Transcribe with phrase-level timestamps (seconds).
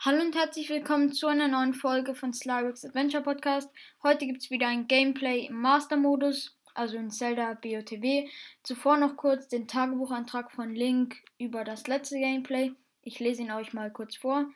[0.00, 3.68] Hallo und herzlich willkommen zu einer neuen Folge von Slyrix Adventure Podcast.
[4.00, 8.28] Heute gibt es wieder ein Gameplay im Master-Modus, also in Zelda BOTW.
[8.62, 12.70] Zuvor noch kurz den Tagebuchantrag von Link über das letzte Gameplay.
[13.02, 14.46] Ich lese ihn euch mal kurz vor.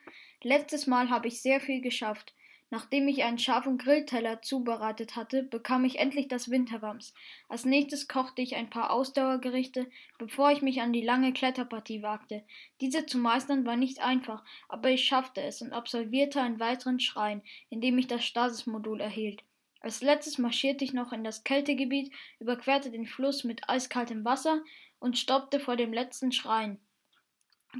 [0.43, 2.33] Letztes Mal habe ich sehr viel geschafft.
[2.73, 7.13] Nachdem ich einen scharfen Grillteller zubereitet hatte, bekam ich endlich das Winterwams.
[7.47, 9.87] Als nächstes kochte ich ein paar Ausdauergerichte,
[10.17, 12.43] bevor ich mich an die lange Kletterpartie wagte.
[12.81, 17.43] Diese zu meistern war nicht einfach, aber ich schaffte es und absolvierte einen weiteren Schrein,
[17.69, 19.43] in dem ich das Stasismodul erhielt.
[19.79, 24.63] Als letztes marschierte ich noch in das Kältegebiet, überquerte den Fluss mit eiskaltem Wasser
[24.99, 26.79] und stoppte vor dem letzten Schrein.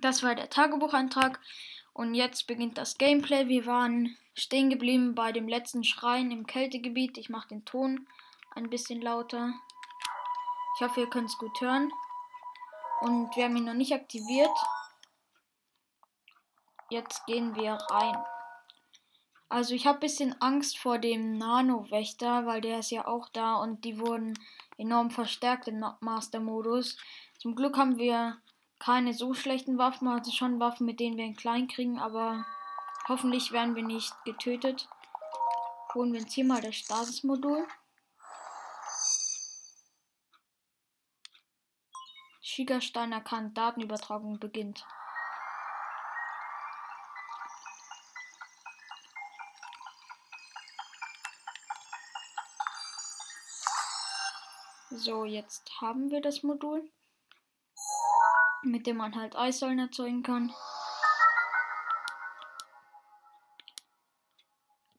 [0.01, 1.39] Das war der Tagebucheintrag
[1.93, 3.47] und jetzt beginnt das Gameplay.
[3.47, 7.17] Wir waren stehen geblieben bei dem letzten Schrein im Kältegebiet.
[7.17, 8.07] Ich mache den Ton
[8.55, 9.53] ein bisschen lauter.
[10.75, 11.91] Ich hoffe, ihr könnt es gut hören.
[13.01, 14.57] Und wir haben ihn noch nicht aktiviert.
[16.89, 18.17] Jetzt gehen wir rein.
[19.49, 23.55] Also ich habe ein bisschen Angst vor dem Nano-Wächter, weil der ist ja auch da
[23.55, 24.33] und die wurden
[24.77, 26.97] enorm verstärkt im Master-Modus.
[27.37, 28.37] Zum Glück haben wir
[28.79, 32.45] keine so schlechten Waffen, also schon Waffen, mit denen wir ihn klein kriegen, aber
[33.07, 34.87] hoffentlich werden wir nicht getötet.
[35.93, 37.67] Holen wir uns hier mal das Stasis-Modul.
[42.41, 44.85] Schiegerstein erkannt, Datenübertragung beginnt.
[54.91, 56.89] So, jetzt haben wir das Modul
[58.63, 60.53] mit dem man halt Eissäulen erzeugen kann.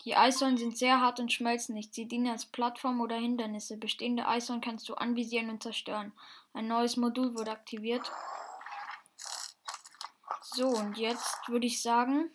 [0.04, 1.94] Die Eissäulen sind sehr hart und schmelzen nicht.
[1.94, 3.78] Sie dienen als Plattform oder Hindernisse.
[3.78, 6.12] Bestehende Eissäulen kannst du anvisieren und zerstören.
[6.52, 8.12] Ein neues Modul wurde aktiviert.
[10.42, 12.30] So, und jetzt würde ich sagen,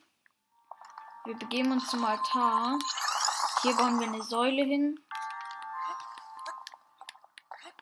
[1.25, 2.79] wir begeben uns zum Altar.
[3.61, 4.99] Hier bauen wir eine Säule hin.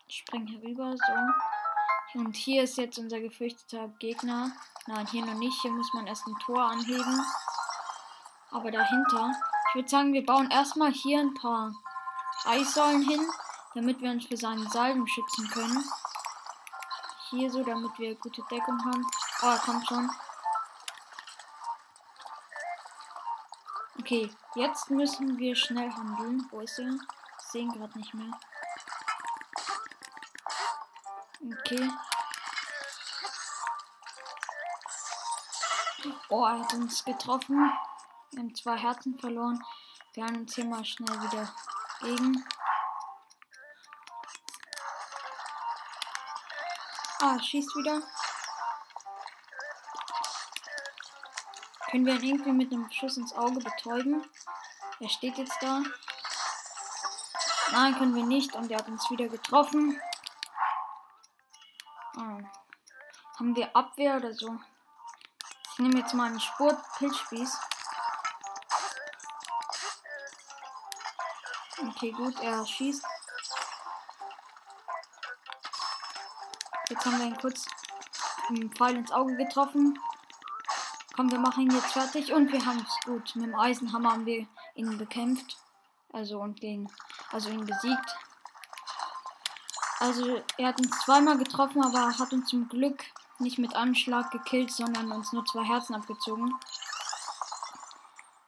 [0.08, 2.20] Ich spring hier rüber, so.
[2.20, 4.52] Und hier ist jetzt unser gefürchteter Gegner.
[4.88, 5.62] Nein, hier noch nicht.
[5.62, 7.26] Hier muss man erst ein Tor anheben.
[8.52, 9.34] Aber dahinter.
[9.70, 11.74] Ich würde sagen, wir bauen erstmal hier ein paar
[12.46, 13.28] Eissäulen hin,
[13.76, 15.84] damit wir uns für seinen Salben schützen können.
[17.30, 19.06] Hier so, damit wir gute Deckung haben.
[19.42, 20.10] Oh, er kommt schon.
[24.00, 26.48] Okay, jetzt müssen wir schnell handeln.
[26.50, 26.98] Wo ist er?
[27.52, 28.32] Sehen gerade nicht mehr.
[31.60, 31.92] Okay.
[36.30, 37.70] Oh, er hat uns getroffen.
[38.38, 39.66] Wir haben zwei Herzen verloren.
[40.14, 41.52] Wir haben uns hier mal schnell wieder
[42.02, 42.46] gegen.
[47.20, 48.04] Ah, schießt wieder.
[51.90, 54.24] Können wir ihn irgendwie mit einem Schuss ins Auge betäuben?
[55.00, 55.82] Er steht jetzt da.
[57.72, 58.54] Nein, können wir nicht.
[58.54, 60.00] Und er hat uns wieder getroffen.
[62.16, 62.40] Oh.
[63.40, 64.60] Haben wir Abwehr oder so?
[65.72, 67.58] Ich nehme jetzt mal einen Spurt-Pilzspieß.
[71.80, 73.04] Okay, gut, er schießt.
[76.90, 77.66] Jetzt haben wir ihn kurz
[78.50, 80.00] einen Pfeil ins Auge getroffen.
[81.16, 83.36] Komm, wir machen ihn jetzt fertig und wir haben es gut.
[83.36, 85.58] Mit dem Eisenhammer haben wir ihn bekämpft.
[86.14, 86.90] Also und den,
[87.32, 88.16] also ihn besiegt.
[90.00, 93.04] Also er hat uns zweimal getroffen, aber hat uns zum Glück
[93.38, 96.56] nicht mit einem Schlag gekillt, sondern uns nur zwei Herzen abgezogen.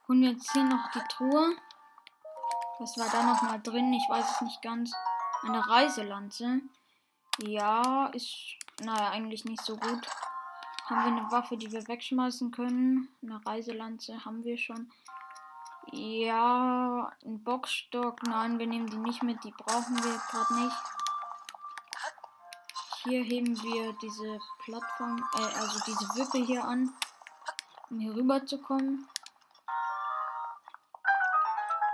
[0.07, 1.55] Und jetzt hier noch die Truhe.
[2.79, 3.91] Was war da nochmal drin?
[3.91, 4.93] Ich weiß es nicht ganz.
[5.43, 6.61] Eine Reiselanze.
[7.39, 10.07] Ja, ist, naja, eigentlich nicht so gut.
[10.85, 13.09] Haben wir eine Waffe, die wir wegschmeißen können?
[13.21, 14.89] Eine Reiselanze haben wir schon.
[15.91, 18.23] Ja, ein Boxstock.
[18.23, 19.43] Nein, wir nehmen die nicht mit.
[19.43, 20.77] Die brauchen wir gerade nicht.
[23.03, 26.93] Hier heben wir diese Plattform, äh, also diese Wippe hier an,
[27.89, 29.07] um hier rüber zu kommen.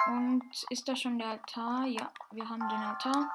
[0.08, 1.86] Und ist da schon der Altar?
[1.86, 3.32] Ja, wir haben den Altar.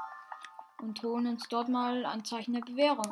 [0.79, 3.11] Und holen uns dort mal ein Zeichen der Bewährung.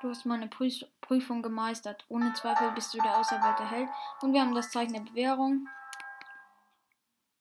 [0.00, 2.04] Du hast meine Prüfung gemeistert.
[2.08, 3.88] Ohne Zweifel bist du der auserwählte Held.
[4.20, 5.68] Und wir haben das Zeichen der Bewährung.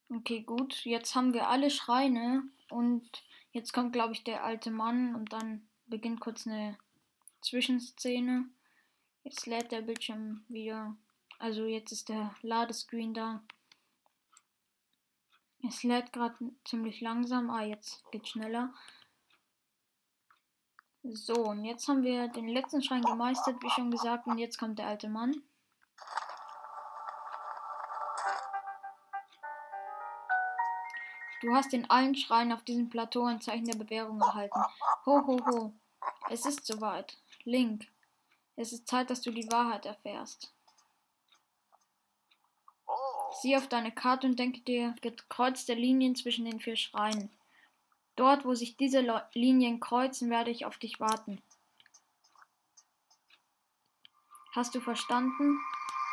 [0.10, 0.84] Okay, gut.
[0.84, 3.08] Jetzt haben wir alle Schreine und
[3.52, 6.78] jetzt kommt, glaube ich, der alte Mann und dann beginnt kurz eine
[7.42, 8.46] Zwischenszene.
[9.24, 10.96] Jetzt lädt der Bildschirm wieder.
[11.40, 13.44] Also jetzt ist der Ladescreen da.
[15.68, 16.36] Es lädt gerade
[16.66, 17.50] ziemlich langsam.
[17.50, 18.74] Ah, jetzt geht schneller.
[21.04, 24.78] So, und jetzt haben wir den letzten Schrein gemeistert, wie schon gesagt, und jetzt kommt
[24.78, 25.44] der alte Mann.
[31.42, 34.60] Du hast in allen Schreien auf diesem Plateau ein Zeichen der Bewährung erhalten.
[35.08, 35.74] Ho, ho, ho.
[36.30, 37.18] Es ist soweit.
[37.46, 37.88] Link.
[38.56, 40.54] Es ist Zeit, dass du die Wahrheit erfährst.
[43.42, 47.30] Sieh auf deine Karte und denke dir gekreuzte Linien zwischen den vier Schreinen.
[48.16, 49.02] Dort, wo sich diese
[49.34, 51.42] Linien kreuzen, werde ich auf dich warten.
[54.54, 55.60] Hast du verstanden?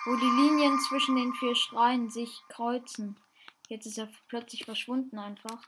[0.04, 3.18] Wo die Linien zwischen den vier Schreinen sich kreuzen.
[3.68, 5.60] Jetzt ist er plötzlich verschwunden einfach.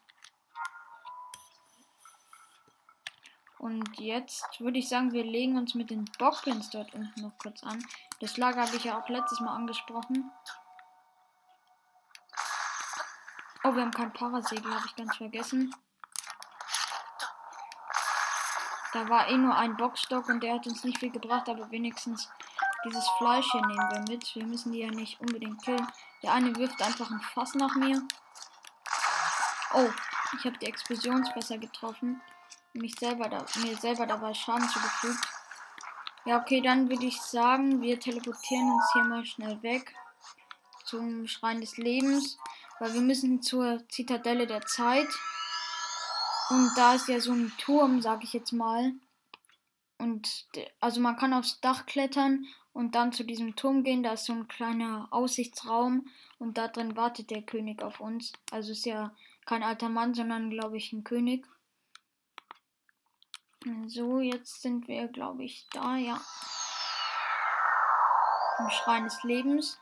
[3.61, 7.63] Und jetzt würde ich sagen, wir legen uns mit den Bockblins dort unten noch kurz
[7.63, 7.85] an.
[8.19, 10.31] Das Lager habe ich ja auch letztes Mal angesprochen.
[13.63, 15.75] Oh, wir haben kein Parasegel, habe ich ganz vergessen.
[18.95, 22.31] Da war eh nur ein Boxstock und der hat uns nicht viel gebracht, aber wenigstens
[22.87, 24.35] dieses Fleisch hier nehmen wir mit.
[24.35, 25.87] Wir müssen die ja nicht unbedingt killen.
[26.23, 28.03] Der eine wirft einfach ein Fass nach mir.
[29.75, 29.91] Oh,
[30.39, 32.23] ich habe die Explosionsfässer getroffen.
[32.73, 35.27] Mich selber da, mir selber dabei Schaden zugefügt.
[36.25, 39.95] Ja, okay, dann würde ich sagen, wir teleportieren uns hier mal schnell weg
[40.85, 42.39] zum Schrein des Lebens,
[42.79, 45.09] weil wir müssen zur Zitadelle der Zeit.
[46.51, 48.93] Und da ist ja so ein Turm, sag ich jetzt mal.
[49.99, 50.47] Und
[50.81, 54.03] also man kann aufs Dach klettern und dann zu diesem Turm gehen.
[54.03, 56.09] Da ist so ein kleiner Aussichtsraum
[56.39, 58.33] und da drin wartet der König auf uns.
[58.51, 59.15] Also ist ja
[59.47, 61.47] kein alter Mann, sondern glaube ich ein König.
[63.63, 66.19] So, jetzt sind wir, glaube ich, da, ja.
[68.59, 69.79] Im Schrein des Lebens.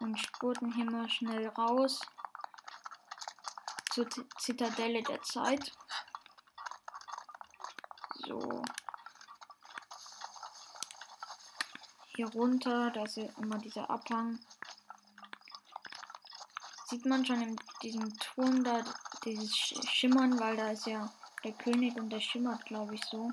[0.00, 2.00] Und spurten hier mal schnell raus.
[3.92, 4.08] Zur
[4.38, 5.72] Zitadelle der Zeit.
[8.26, 8.62] So.
[12.16, 14.40] Hier runter, da ist ja immer dieser Abhang.
[16.86, 18.82] Sieht man schon in diesem Turm da
[19.24, 21.08] dieses Schimmern, weil da ist ja
[21.44, 23.30] der König und der schimmert, glaube ich, so.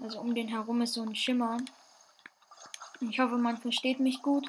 [0.00, 1.58] Also um den herum ist so ein Schimmer.
[3.00, 4.46] Ich hoffe, man versteht mich gut.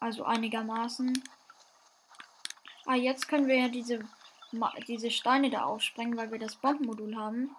[0.00, 1.22] Also einigermaßen.
[2.86, 4.00] Ah, jetzt können wir ja diese,
[4.86, 7.54] diese Steine da aufsprengen, weil wir das Bombenmodul haben.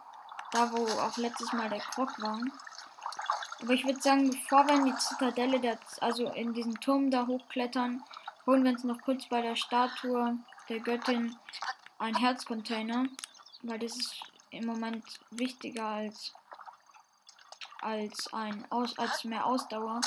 [0.51, 2.39] Da, wo auch letztes Mal der Krog war.
[3.61, 7.27] Aber ich würde sagen, bevor wir in die Zitadelle, der, also in diesen Turm da
[7.27, 8.03] hochklettern,
[8.45, 10.37] holen wir uns noch kurz bei der Statue
[10.69, 11.35] der Göttin
[11.99, 13.07] ein Herzcontainer.
[13.61, 14.21] Weil das ist
[14.51, 16.33] im Moment wichtiger als,
[17.81, 20.01] als, ein Aus, als mehr Ausdauer.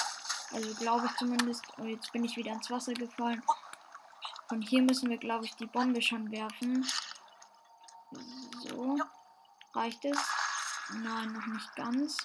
[0.52, 1.64] Also glaube ich zumindest.
[1.78, 3.43] Oh, jetzt bin ich wieder ins Wasser gefallen.
[4.49, 6.87] Von hier müssen wir, glaube ich, die Bombe schon werfen.
[8.62, 8.99] So.
[9.75, 10.19] Reicht es?
[10.90, 12.19] Nein, noch nicht ganz.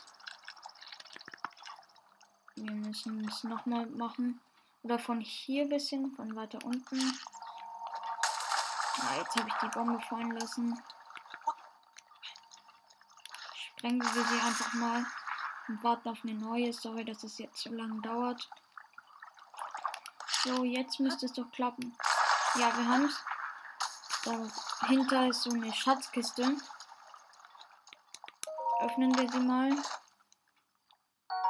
[2.56, 4.41] Wir müssen es nochmal machen.
[4.83, 7.19] Oder von hier bisschen, von weiter unten.
[9.00, 10.81] Ah, jetzt habe ich die Bombe fallen lassen
[13.77, 15.06] sprengen wir sie einfach mal
[15.68, 16.74] und warten auf eine neue.
[16.74, 18.50] Sorry, dass es jetzt so lange dauert.
[20.44, 21.95] So, jetzt müsste es doch klappen.
[22.56, 23.24] Ja, wir haben es.
[24.81, 26.57] Dahinter ist so eine Schatzkiste.
[28.81, 29.72] Öffnen wir sie mal.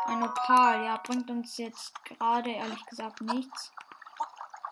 [0.06, 3.72] Ein Opal, ja, bringt uns jetzt gerade ehrlich gesagt nichts.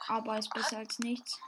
[0.08, 1.40] Aber ist besser als nichts.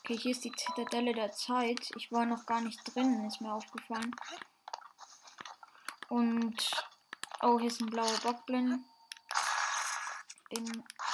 [0.00, 1.90] Okay, hier ist die Zitadelle der Zeit.
[1.96, 4.14] Ich war noch gar nicht drin, ist mir aufgefallen.
[6.08, 6.84] Und.
[7.40, 8.84] Oh, hier ist ein blauer Bockblin.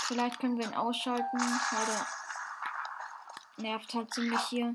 [0.07, 2.07] Vielleicht können wir ihn ausschalten, weil der
[3.57, 4.75] nervt halt ziemlich hier.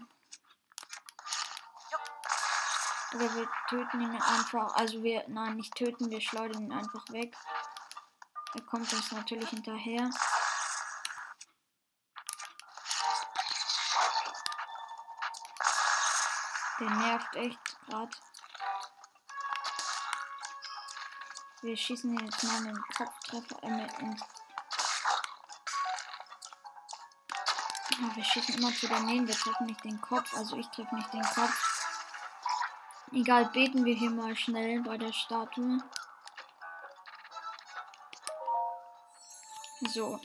[3.13, 4.75] Oder wir töten ihn einfach.
[4.75, 5.23] Also wir.
[5.27, 7.35] Nein, nicht töten, wir schleudern ihn einfach weg.
[8.55, 10.09] Er kommt uns natürlich hinterher.
[16.79, 18.09] Der nervt echt gerade.
[21.61, 23.63] Wir schießen jetzt mal einen Kopftreffer.
[23.63, 24.21] Äh, ins
[27.91, 29.27] ja, wir schießen immer zu daneben.
[29.27, 30.33] Wir treffen nicht den Kopf.
[30.37, 31.79] Also ich treffe nicht den Kopf.
[33.11, 35.83] Egal, beten wir hier mal schnell bei der Statue.
[39.81, 40.19] So,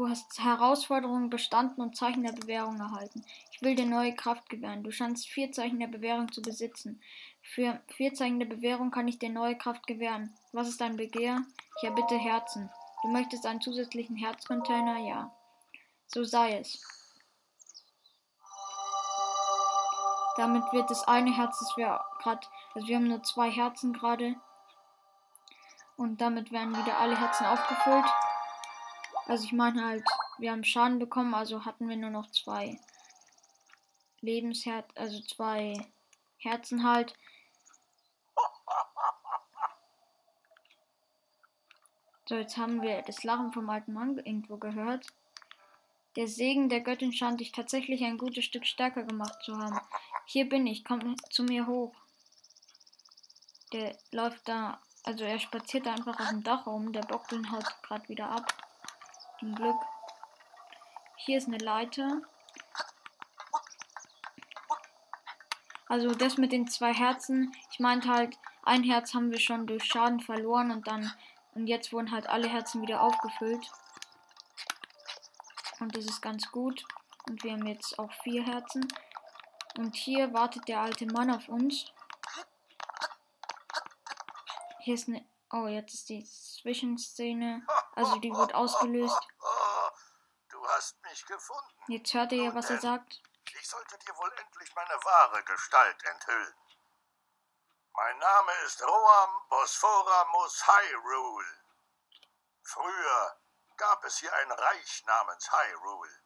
[0.00, 3.22] Du hast Herausforderungen bestanden und Zeichen der Bewährung erhalten.
[3.52, 4.82] Ich will dir neue Kraft gewähren.
[4.82, 7.02] Du scheinst vier Zeichen der Bewährung zu besitzen.
[7.42, 10.32] Für vier Zeichen der Bewährung kann ich dir neue Kraft gewähren.
[10.52, 11.42] Was ist dein Begehr?
[11.76, 12.70] Ich erbitte Herzen.
[13.02, 15.00] Du möchtest einen zusätzlichen Herzcontainer?
[15.00, 15.30] Ja.
[16.06, 16.82] So sei es.
[20.38, 24.34] Damit wird das eine Herz, das wir gerade, also wir haben nur zwei Herzen gerade.
[25.98, 28.06] Und damit werden wieder alle Herzen aufgefüllt.
[29.30, 30.04] Also ich meine halt,
[30.38, 32.80] wir haben Schaden bekommen, also hatten wir nur noch zwei
[34.20, 35.86] Lebensherz, also zwei
[36.38, 37.14] Herzen halt.
[42.26, 45.06] So, jetzt haben wir das Lachen vom alten Mann irgendwo gehört.
[46.16, 49.78] Der Segen der Göttin scheint dich tatsächlich ein gutes Stück stärker gemacht zu haben.
[50.26, 51.94] Hier bin ich, komm zu mir hoch.
[53.72, 56.92] Der läuft da, also er spaziert da einfach auf dem Dach rum.
[56.92, 58.69] Der Bockblin haut gerade wieder ab.
[59.40, 59.76] Zum Glück.
[61.16, 62.20] Hier ist eine Leiter.
[65.88, 67.52] Also das mit den zwei Herzen.
[67.72, 71.12] Ich meinte halt, ein Herz haben wir schon durch Schaden verloren und dann
[71.54, 73.66] und jetzt wurden halt alle Herzen wieder aufgefüllt.
[75.80, 76.84] Und das ist ganz gut.
[77.28, 78.86] Und wir haben jetzt auch vier Herzen.
[79.78, 81.92] Und hier wartet der alte Mann auf uns.
[84.80, 85.24] Hier ist eine.
[85.52, 87.66] Oh, jetzt ist die Zwischenszene.
[87.96, 89.20] Also die wird ausgelöst.
[91.10, 91.82] Mich gefunden.
[91.88, 93.20] Jetzt hört ihr ja, was er sagt.
[93.58, 96.54] Ich sollte dir wohl endlich meine wahre Gestalt enthüllen.
[97.94, 101.64] Mein Name ist Roam Bosphoramus Hyrule.
[102.62, 103.40] Früher
[103.76, 106.22] gab es hier ein Reich namens Hyrule.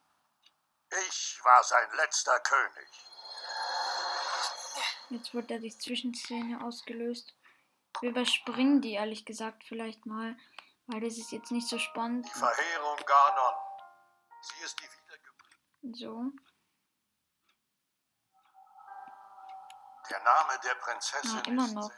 [1.07, 2.89] Ich war sein letzter König.
[5.09, 7.33] Jetzt wird da die Zwischenszene ausgelöst.
[8.01, 10.37] Wir überspringen die ehrlich gesagt vielleicht mal,
[10.85, 12.27] weil das ist jetzt nicht so spannend.
[12.27, 13.54] Die Verheerung Ganon.
[14.45, 15.97] Sie ist die Wiedergeburt.
[15.97, 16.31] So.
[20.09, 21.91] Der Name der Prinzessin Ja, immer noch.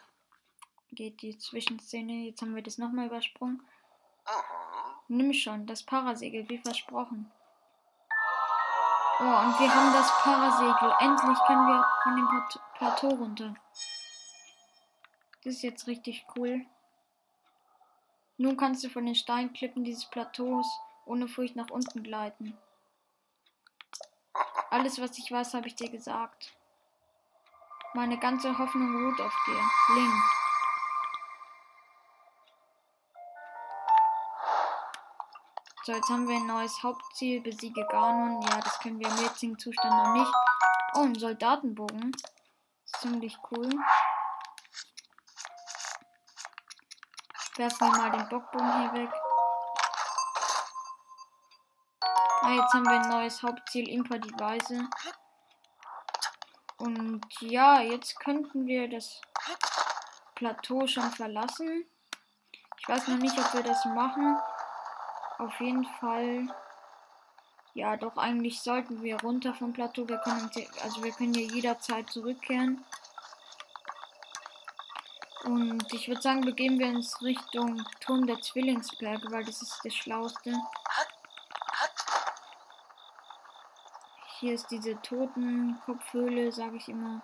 [0.92, 2.28] Geht die Zwischenszene.
[2.28, 3.58] Jetzt haben wir das nochmal übersprungen.
[3.58, 5.18] Mhm.
[5.18, 7.32] Nimm schon, das Parasegel, wie versprochen.
[9.20, 10.94] Oh, und wir haben das Parasegel.
[11.00, 12.28] Endlich können wir von dem
[12.76, 13.56] Plateau runter.
[15.44, 16.66] Das ist jetzt richtig cool.
[18.38, 20.68] Nun kannst du von den Steinklippen dieses Plateaus
[21.08, 22.58] ohne Furcht nach unten gleiten.
[24.70, 26.54] Alles, was ich weiß, habe ich dir gesagt.
[27.94, 29.96] Meine ganze Hoffnung ruht auf dir.
[29.96, 30.24] Link.
[35.84, 37.42] So, jetzt haben wir ein neues Hauptziel.
[37.42, 38.42] Besiege Ganon.
[38.42, 40.34] Ja, das können wir im jetzigen Zustand noch nicht.
[40.96, 42.12] Oh, ein Soldatenbogen.
[43.00, 43.70] Ziemlich cool.
[47.56, 49.27] Werfen wir mal den Bockbogen hier weg.
[52.42, 53.90] Ah, jetzt haben wir ein neues Hauptziel.
[53.90, 54.88] Impa die Weise.
[56.78, 59.20] Und ja, jetzt könnten wir das
[60.36, 61.86] Plateau schon verlassen.
[62.80, 64.38] Ich weiß noch nicht, ob wir das machen.
[65.40, 66.48] Auf jeden Fall.
[67.74, 70.08] Ja, doch eigentlich sollten wir runter vom Plateau.
[70.08, 70.50] Wir können
[70.84, 72.84] also wir können hier jederzeit zurückkehren.
[75.44, 79.94] Und ich würde sagen, begeben wir uns Richtung Turm der Zwillingsberge, weil das ist das
[79.96, 80.54] Schlauste.
[84.40, 87.24] Hier ist diese Totenkopfhöhle, sage ich immer.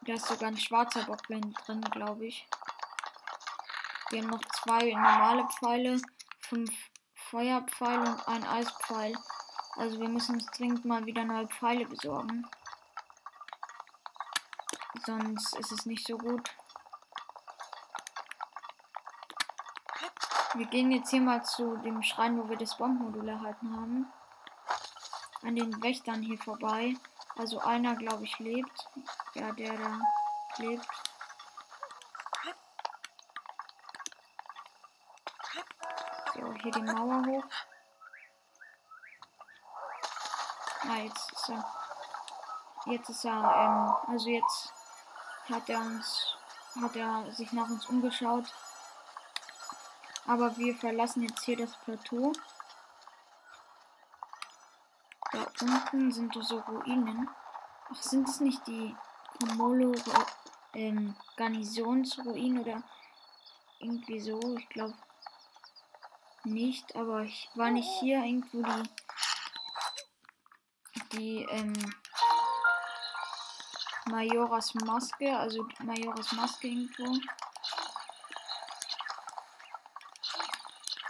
[0.00, 2.48] Da ist sogar ein schwarzer Bockblend drin, glaube ich.
[4.08, 6.00] Wir haben noch zwei normale Pfeile,
[6.40, 6.70] fünf
[7.14, 9.14] Feuerpfeile und ein Eispfeil.
[9.76, 12.48] Also wir müssen uns dringend mal wieder neue Pfeile besorgen.
[15.04, 16.56] Sonst ist es nicht so gut.
[20.54, 24.12] Wir gehen jetzt hier mal zu dem Schrein, wo wir das Bombmodul erhalten haben.
[25.44, 26.94] An den Wächtern hier vorbei.
[27.36, 28.88] Also einer, glaube ich, lebt.
[29.34, 30.00] Ja, der da
[30.58, 30.86] lebt.
[36.34, 37.44] So, hier die Mauer hoch.
[40.88, 41.64] Ah, jetzt ist er.
[42.86, 44.72] Jetzt ist er, ähm, also jetzt
[45.48, 46.36] hat er uns,
[46.80, 48.44] hat er sich nach uns umgeschaut.
[50.26, 52.32] Aber wir verlassen jetzt hier das Plateau.
[55.34, 57.28] Da unten sind so Ruinen.
[57.90, 58.94] Ach, sind es nicht die
[59.40, 59.92] Komolo
[60.74, 62.84] ähm, Garnisonsruinen oder
[63.80, 64.38] irgendwie so?
[64.56, 64.94] Ich glaube
[66.44, 68.88] nicht, aber ich war nicht hier irgendwo die
[71.12, 71.72] die ähm,
[74.06, 77.18] Majoras Maske, also Majoras Maske irgendwo.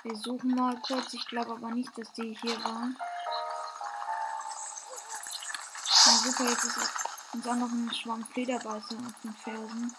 [0.02, 2.96] Wir suchen mal kurz, ich glaube aber nicht, dass die hier waren.
[6.24, 6.78] Super, jetzt ist
[7.34, 9.94] uns auch noch ein Schwamm Flederbeißer auf den Fersen.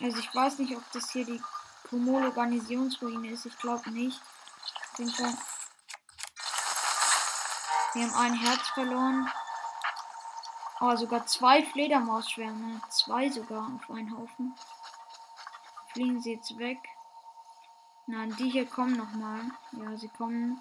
[0.00, 1.42] Also ich weiß nicht, ob das hier die
[1.90, 3.46] Homologanisierungsruine ist.
[3.46, 4.20] Ich glaube nicht.
[7.92, 9.30] Wir haben ein Herz verloren.
[10.80, 12.80] Oh, sogar zwei Fledermausschwärme.
[12.90, 14.54] Zwei sogar auf einen Haufen.
[15.92, 16.78] Fliegen sie jetzt weg.
[18.06, 19.50] Nein, die hier kommen nochmal.
[19.72, 20.60] Ja, sie kommen.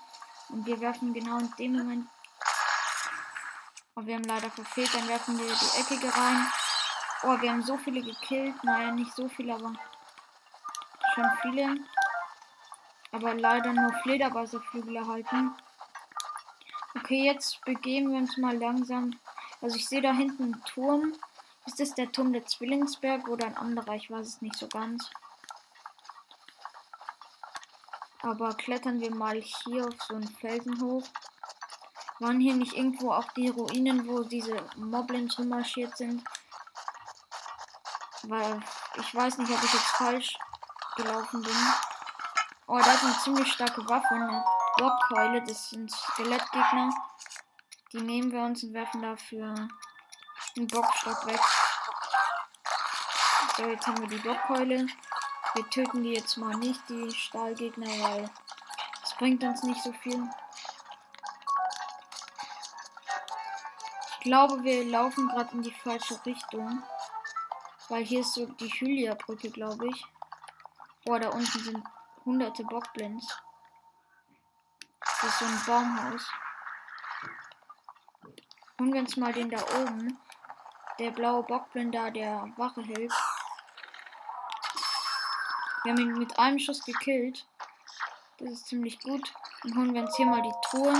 [0.49, 2.07] Und wir werfen genau in dem Moment.
[3.95, 4.89] Oh, wir haben leider verfehlt.
[4.93, 6.47] Dann werfen wir die Eckige rein.
[7.23, 8.63] Oh, wir haben so viele gekillt.
[8.63, 9.73] Naja, nicht so viele, aber
[11.13, 11.75] schon viele.
[13.11, 15.55] Aber leider nur Flederwasserflügel erhalten.
[16.95, 19.19] Okay, jetzt begeben wir uns mal langsam.
[19.61, 21.13] Also ich sehe da hinten einen Turm.
[21.67, 23.93] Ist das der Turm der Zwillingsberg oder ein anderer?
[23.93, 25.09] Ich weiß es nicht so ganz.
[28.23, 31.03] Aber klettern wir mal hier auf so einen Felsen hoch.
[32.19, 36.23] Waren hier nicht irgendwo auch die Ruinen, wo diese Moblins rummarschiert sind?
[38.23, 38.61] Weil
[38.95, 40.37] ich weiß nicht, ob ich jetzt falsch
[40.95, 41.55] gelaufen bin.
[42.67, 44.43] Oh, da ist eine ziemlich starke Waffe, eine
[44.77, 45.43] Blockkeule.
[45.43, 46.89] Das sind Skelettgegner.
[47.91, 49.53] Die nehmen wir uns und werfen dafür
[50.55, 51.41] einen Bockstock weg.
[53.57, 54.87] So, jetzt haben wir die Blockkeule.
[55.55, 58.29] Wir töten die jetzt mal nicht, die Stahlgegner, weil
[59.03, 60.27] es bringt uns nicht so viel.
[64.23, 66.83] Glaube, wir laufen gerade in die falsche Richtung.
[67.89, 70.05] Weil hier ist so die Hylia-Brücke, glaube ich.
[71.05, 71.83] Boah, da unten sind
[72.25, 73.39] hunderte Bockblins.
[74.99, 76.31] Das ist so ein Baumhaus.
[78.79, 80.17] Holen wir uns mal den da oben.
[80.99, 83.13] Der blaue Bockblind da, der Wache hält.
[85.83, 87.45] Wir haben ihn mit einem Schuss gekillt.
[88.37, 89.33] Das ist ziemlich gut.
[89.63, 90.93] Dann holen wir uns hier mal die Truhe.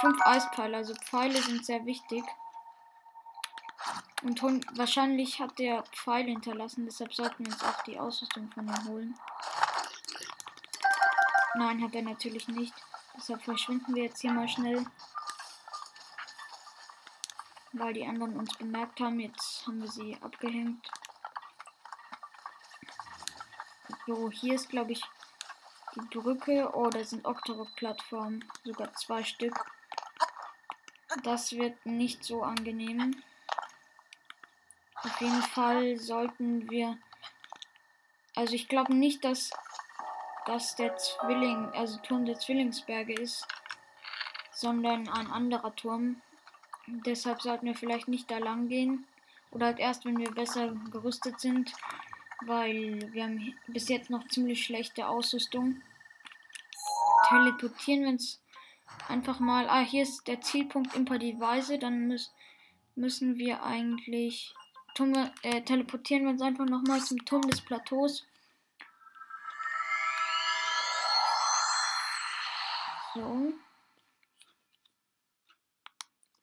[0.00, 2.24] Fünf Eispfeile, also Pfeile sind sehr wichtig.
[4.22, 4.42] Und
[4.76, 9.18] wahrscheinlich hat der Pfeil hinterlassen, deshalb sollten wir uns auch die Ausrüstung von ihm holen.
[11.54, 12.74] Nein, hat er natürlich nicht.
[13.16, 14.86] Deshalb verschwinden wir jetzt hier mal schnell.
[17.72, 19.20] Weil die anderen uns bemerkt haben.
[19.20, 20.90] Jetzt haben wir sie abgehängt.
[24.06, 25.02] So, hier ist, glaube ich,
[25.94, 26.70] die Brücke.
[26.74, 28.44] Oh, da sind Octorok-Plattformen.
[28.64, 29.54] Sogar zwei Stück.
[31.22, 33.22] Das wird nicht so angenehm.
[34.94, 36.98] Auf jeden Fall sollten wir.
[38.34, 39.50] Also ich glaube nicht, dass
[40.46, 43.46] das der Zwilling, also Turm der Zwillingsberge ist,
[44.52, 46.20] sondern ein anderer Turm.
[46.86, 49.06] Deshalb sollten wir vielleicht nicht da lang gehen.
[49.50, 51.72] Oder halt erst, wenn wir besser gerüstet sind
[52.46, 55.82] weil wir haben bis jetzt noch ziemlich schlechte Ausrüstung.
[57.28, 58.40] Teleportieren wir uns
[59.08, 59.68] einfach mal.
[59.68, 62.32] Ah, hier ist der Zielpunkt Imper Dann müß,
[62.94, 64.54] müssen wir eigentlich
[64.94, 68.26] Turm, äh, teleportieren wir uns einfach nochmal zum Turm des Plateaus.
[73.14, 73.52] So.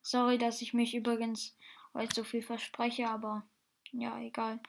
[0.01, 1.55] Sorry, dass ich mich übrigens
[1.93, 3.43] heute so viel verspreche, aber
[3.91, 4.59] ja, egal.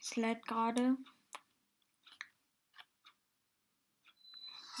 [0.00, 0.96] Sled gerade.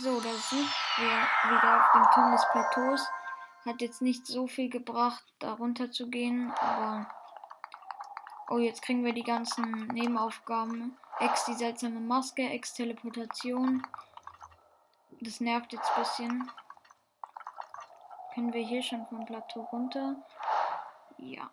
[0.00, 3.10] So, da sind wir wieder auf dem Turm des Plateaus.
[3.66, 7.10] Hat jetzt nicht so viel gebracht, da runter zu gehen, aber.
[8.48, 10.96] Oh, jetzt kriegen wir die ganzen Nebenaufgaben.
[11.18, 13.84] Ex die seltsame Maske, Ex Teleportation.
[15.20, 16.50] Das nervt jetzt ein bisschen.
[18.34, 20.14] Können wir hier schon vom Plateau runter?
[21.16, 21.50] Ja.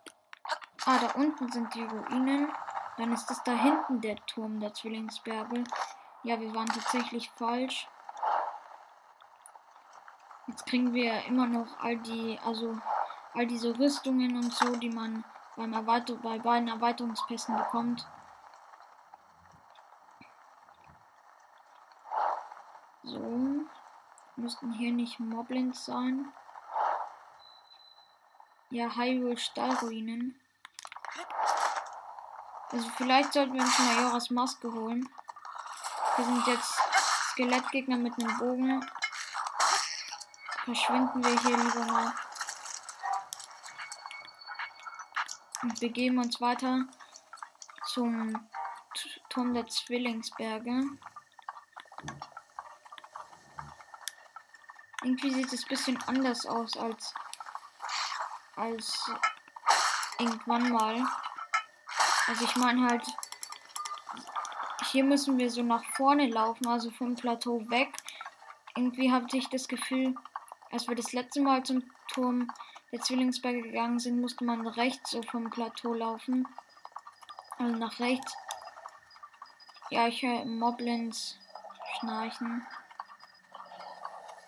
[0.84, 2.52] Ah, da unten sind die Ruinen.
[2.96, 5.64] Dann ist es da hinten der Turm der Zwillingsberge.
[6.22, 7.88] Ja, wir waren tatsächlich falsch.
[10.56, 12.78] Jetzt kriegen wir immer noch all die, also
[13.34, 15.22] all diese Rüstungen und so, die man
[15.54, 18.06] beim Erweiter bei beiden Erweiterungspässen bekommt.
[23.02, 23.66] So.
[24.36, 26.32] Müssten hier nicht Moblins sein.
[28.70, 30.40] Ja, Hyrule Stahlruinen.
[32.70, 35.06] Also vielleicht sollten wir uns Majoras Maske holen.
[36.16, 36.80] Wir sind jetzt
[37.32, 38.82] Skelettgegner mit einem Bogen.
[40.66, 42.12] Verschwinden wir hier lieber mal.
[45.62, 46.86] Und begeben uns weiter
[47.84, 48.48] zum
[49.28, 50.82] Turm der Zwillingsberge.
[55.04, 57.14] Irgendwie sieht es ein bisschen anders aus als
[58.56, 59.08] als
[60.18, 61.06] irgendwann mal.
[62.26, 63.06] Also ich meine halt,
[64.90, 67.94] hier müssen wir so nach vorne laufen, also vom Plateau weg.
[68.74, 70.16] Irgendwie hatte ich das Gefühl,
[70.70, 72.50] als wir das letzte Mal zum Turm
[72.92, 76.46] der Zwillingsberge gegangen sind, musste man rechts so vom Plateau laufen.
[77.58, 78.34] Also nach rechts.
[79.90, 81.38] Ja, ich höre Moblins
[81.98, 82.66] schnarchen.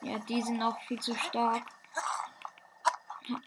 [0.03, 1.63] Ja, die sind auch viel zu stark.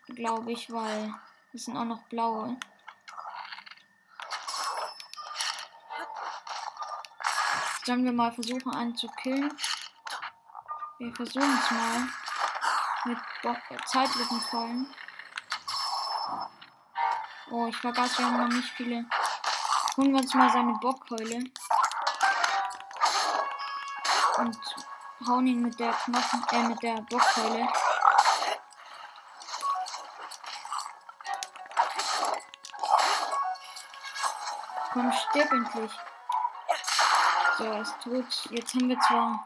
[0.08, 1.14] Glaube ich, weil
[1.54, 2.58] es sind auch noch blaue.
[7.84, 9.52] Sollen wir mal versuchen, einen zu killen?
[11.00, 12.08] Wir versuchen es mal.
[13.04, 14.94] Mit Bo Zeitlückenfallen.
[17.50, 19.06] Oh, ich vergaß, wir haben noch nicht viele.
[19.98, 21.44] Holen wir uns mal seine Bockheule.
[24.38, 24.58] Und
[25.28, 27.68] hauen ihn mit der Knochen, äh, mit der Bockheule.
[34.94, 35.92] Komm, stirb endlich.
[37.58, 38.52] So, er ist tot.
[38.52, 39.46] Jetzt haben wir zwar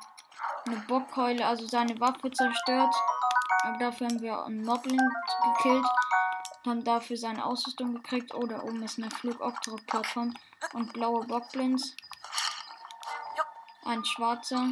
[0.65, 2.93] eine Bockkeule, also seine Waffe zerstört.
[3.65, 5.01] Aber dafür haben wir einen Moblin
[5.57, 5.85] gekillt.
[6.67, 8.31] Haben dafür seine Ausrüstung gekriegt.
[8.35, 10.35] Oh, da oben ist eine Flugoktrop-Plattform.
[10.73, 11.95] Und blaue Bockblins.
[13.83, 14.71] Ein schwarzer.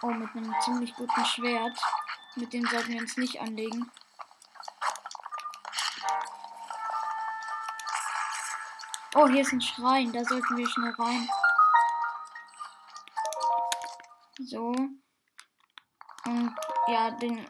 [0.00, 1.78] Oh, mit einem ziemlich guten Schwert.
[2.36, 3.92] Mit dem sollten wir uns nicht anlegen.
[9.14, 10.10] Oh, hier ist ein Schrein.
[10.10, 11.28] Da sollten wir schnell rein.
[14.38, 15.01] So.
[16.32, 17.46] Und ja, den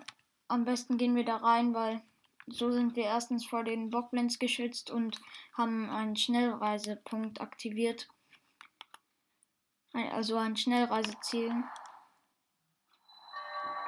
[0.48, 2.02] am besten gehen wir da rein, weil
[2.48, 5.20] so sind wir erstens vor den Bockblends geschützt und
[5.56, 8.08] haben einen Schnellreisepunkt aktiviert.
[9.94, 11.62] Also ein Schnellreiseziel.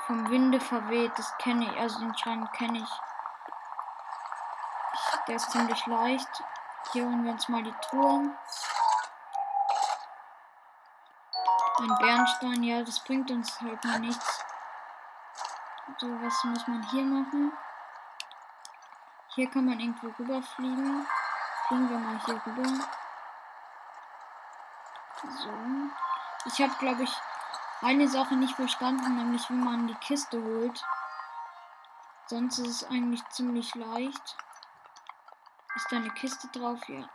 [0.06, 2.88] Vom Winde verweht, das kenne ich, also den Schrein kenne ich.
[5.26, 6.42] Der ist ziemlich leicht.
[6.92, 8.36] Hier holen wir uns mal die Truhe.
[11.78, 14.44] Ein Bernstein, ja, das bringt uns halt mal nichts.
[16.04, 17.50] So, was muss man hier machen?
[19.34, 21.06] Hier kann man irgendwo rüberfliegen.
[21.66, 22.68] Fliegen wir mal hier rüber.
[25.22, 25.50] So.
[26.44, 27.16] Ich habe, glaube ich,
[27.80, 30.84] eine Sache nicht verstanden, nämlich wie man die Kiste holt.
[32.26, 34.36] Sonst ist es eigentlich ziemlich leicht.
[35.74, 36.86] Ist da eine Kiste drauf?
[36.86, 37.08] Ja.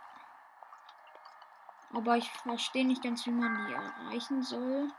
[1.94, 4.92] Aber ich verstehe nicht ganz, wie man die erreichen soll.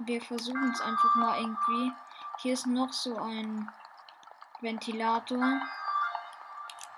[0.00, 1.92] Wir versuchen es einfach mal irgendwie.
[2.38, 3.70] Hier ist noch so ein
[4.60, 5.60] Ventilator.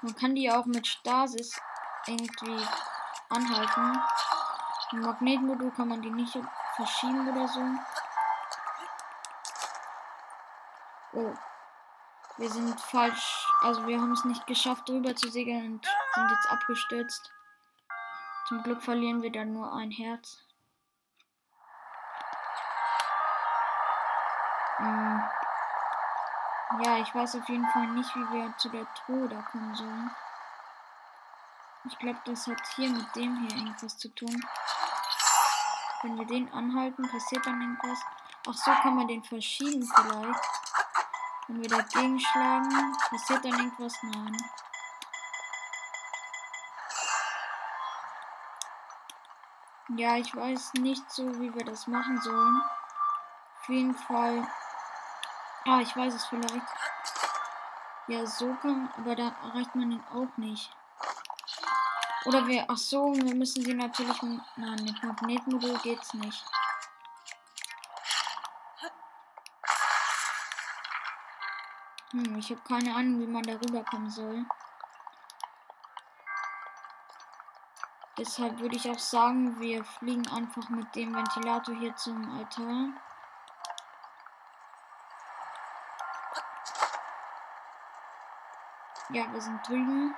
[0.02, 1.61] Man kann die auch mit Stasis
[2.06, 2.66] irgendwie
[3.28, 4.00] anhalten.
[4.92, 6.38] Im Magnetmodul kann man die nicht
[6.76, 7.61] verschieben oder so.
[11.12, 11.34] Oh.
[12.37, 16.50] Wir sind falsch also wir haben es nicht geschafft, drüber zu segeln und sind jetzt
[16.50, 17.32] abgestürzt.
[18.46, 20.44] Zum Glück verlieren wir dann nur ein Herz.
[24.81, 25.31] Ja,
[26.99, 30.11] ich weiß auf jeden Fall nicht, wie wir zu der Truhe da kommen sollen.
[31.85, 34.47] Ich glaube, das hat hier mit dem hier irgendwas zu tun.
[36.03, 37.99] Wenn wir den anhalten, passiert dann irgendwas.
[38.47, 40.41] Ach so, kann man den verschieben vielleicht.
[41.49, 43.95] Wenn wir dagegen schlagen, passiert dann irgendwas?
[44.03, 44.37] Nein.
[49.97, 52.62] Ja, ich weiß nicht so, wie wir das machen sollen.
[53.61, 54.47] Auf jeden Fall.
[55.64, 56.66] Ah, ich weiß es vielleicht.
[58.07, 60.71] Ja, so kann, aber da erreicht man ihn auch nicht.
[62.25, 66.44] Oder wir, ach so, wir müssen sie natürlich, nein, mit Magnetmodul geht's nicht.
[72.12, 74.47] Hm, ich habe keine Ahnung, wie man darüber kommen soll.
[78.18, 82.88] Deshalb würde ich auch sagen, wir fliegen einfach mit dem Ventilator hier zum Altar.
[89.11, 90.14] Ja, wir sind drüben.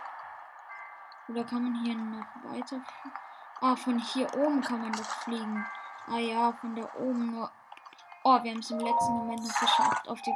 [1.28, 2.80] Oder kann man hier noch weiter?
[3.60, 5.66] Ah, von hier oben kann man doch fliegen.
[6.08, 7.50] Ah ja, von da oben nur.
[8.24, 10.34] Oh, wir haben es im letzten Moment noch geschafft, auf die,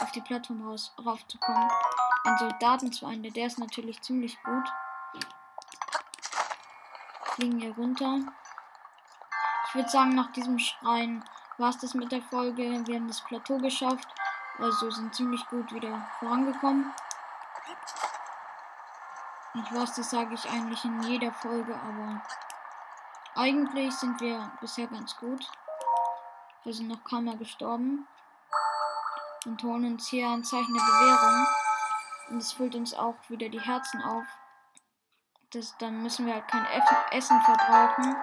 [0.00, 1.68] auf die Plattform raus, raufzukommen.
[2.24, 4.72] Ein Soldatenzueinde, der ist natürlich ziemlich gut.
[7.34, 8.20] Fliegen hier runter.
[9.68, 11.24] Ich würde sagen, nach diesem Schrein
[11.58, 12.62] war es das mit der Folge.
[12.86, 14.08] Wir haben das Plateau geschafft.
[14.58, 16.92] Also sind ziemlich gut wieder vorangekommen.
[19.54, 22.22] Ich weiß, das sage ich eigentlich in jeder Folge, aber
[23.34, 25.46] eigentlich sind wir bisher ganz gut.
[26.64, 28.06] Wir sind noch kaum mal gestorben.
[29.44, 31.46] Und holen uns hier ein Zeichen der Bewährung.
[32.30, 34.24] Und es füllt uns auch wieder die Herzen auf.
[35.50, 36.66] Das, dann müssen wir halt kein
[37.12, 38.16] Essen verbrauchen.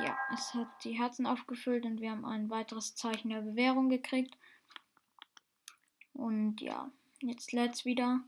[0.00, 4.36] Ja, es hat die Herzen aufgefüllt und wir haben ein weiteres Zeichen der Bewährung gekriegt.
[6.14, 8.20] Und ja, jetzt lädt's wieder.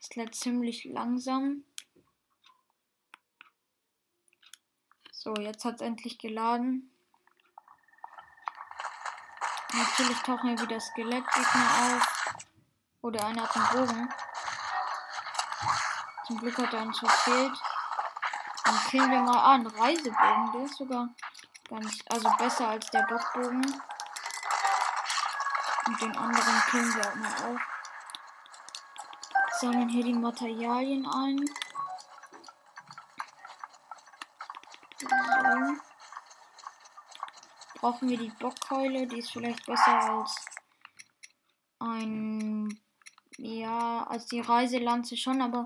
[0.00, 1.64] Es lädt ziemlich langsam.
[5.12, 6.90] So, jetzt hat es endlich geladen.
[9.74, 12.47] Natürlich tauchen hier wieder Skelettgegner auf.
[13.08, 14.14] Oder einer hat einen Bogen.
[16.26, 17.58] Zum Glück hat er uns verfehlt.
[18.64, 19.38] Dann killen wir mal.
[19.38, 20.52] Ah, ein Reisebogen.
[20.52, 21.08] Der ist sogar
[21.70, 22.00] ganz.
[22.10, 23.82] Also besser als der Bockbogen.
[25.86, 27.60] Und den anderen killen wir auch mal auf.
[29.58, 31.38] Sammeln hier die Materialien ein.
[34.98, 35.08] So.
[37.80, 39.06] Brauchen wir die Bockkeule.
[39.06, 40.44] Die ist vielleicht besser als
[41.78, 42.78] ein.
[43.38, 45.64] Ja, als die Reiselanze schon, aber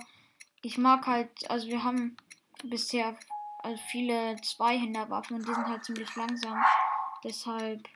[0.61, 2.17] ich mag halt, also wir haben
[2.63, 3.17] bisher
[3.63, 6.63] also viele Zweihänderwaffen und die sind halt ziemlich langsam.
[7.25, 7.89] Deshalb,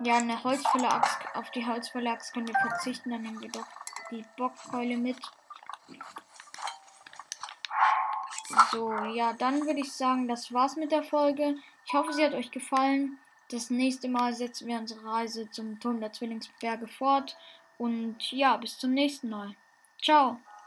[0.00, 3.66] ja, eine Holzvolle Axt, auf die Holzvolle Axt können wir verzichten, dann nehmen wir doch
[4.10, 5.18] die Bockkeule mit.
[8.70, 11.56] So, ja, dann würde ich sagen, das war's mit der Folge.
[11.84, 13.18] Ich hoffe, sie hat euch gefallen.
[13.50, 17.36] Das nächste Mal setzen wir unsere Reise zum Turm der Zwillingsberge fort.
[17.78, 19.54] Und ja, bis zum nächsten Mal.
[20.02, 20.38] Ciao.